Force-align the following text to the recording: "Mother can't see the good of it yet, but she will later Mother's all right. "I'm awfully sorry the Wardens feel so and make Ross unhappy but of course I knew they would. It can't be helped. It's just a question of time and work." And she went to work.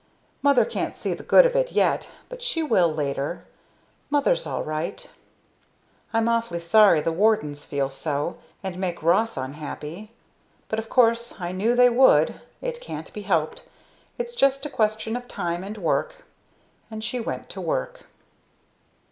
"Mother 0.41 0.65
can't 0.65 0.95
see 0.95 1.13
the 1.13 1.21
good 1.21 1.45
of 1.45 1.55
it 1.55 1.73
yet, 1.73 2.09
but 2.27 2.41
she 2.41 2.63
will 2.63 2.91
later 2.91 3.45
Mother's 4.09 4.47
all 4.47 4.63
right. 4.63 5.07
"I'm 6.11 6.27
awfully 6.27 6.59
sorry 6.59 7.01
the 7.01 7.11
Wardens 7.11 7.65
feel 7.65 7.87
so 7.87 8.37
and 8.63 8.79
make 8.79 9.03
Ross 9.03 9.37
unhappy 9.37 10.11
but 10.69 10.79
of 10.79 10.89
course 10.89 11.39
I 11.39 11.51
knew 11.51 11.75
they 11.75 11.91
would. 11.91 12.41
It 12.61 12.81
can't 12.81 13.13
be 13.13 13.21
helped. 13.21 13.69
It's 14.17 14.33
just 14.33 14.65
a 14.65 14.71
question 14.71 15.15
of 15.15 15.27
time 15.27 15.63
and 15.63 15.77
work." 15.77 16.25
And 16.89 17.03
she 17.03 17.19
went 17.19 17.47
to 17.51 17.61
work. 17.61 18.07